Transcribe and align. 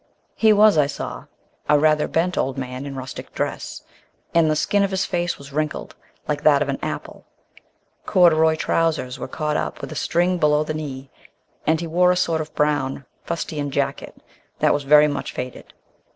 He 0.35 0.51
was, 0.51 0.79
I 0.79 0.87
saw, 0.87 1.25
a 1.69 1.77
rather 1.77 2.07
bent 2.07 2.35
old 2.35 2.57
man 2.57 2.87
in 2.87 2.95
rustic 2.95 3.35
dress, 3.35 3.83
and 4.33 4.49
the 4.49 4.55
skin 4.55 4.81
of 4.81 4.89
his 4.89 5.05
face 5.05 5.37
was 5.37 5.53
wrinkled 5.53 5.93
like 6.27 6.41
that 6.41 6.63
of 6.63 6.69
an 6.69 6.79
apple; 6.81 7.23
corduroy 8.07 8.55
trousers 8.55 9.19
were 9.19 9.27
caught 9.27 9.57
up 9.57 9.79
with 9.79 9.91
a 9.91 9.95
string 9.95 10.39
below 10.39 10.63
the 10.63 10.73
knee, 10.73 11.11
and 11.67 11.81
he 11.81 11.85
wore 11.85 12.11
a 12.11 12.15
sort 12.15 12.41
of 12.41 12.55
brown 12.55 13.05
fustian 13.25 13.69
jacket 13.69 14.23
that 14.57 14.73
was 14.73 14.85
very 14.85 15.07
much 15.07 15.33
faded. 15.33 15.71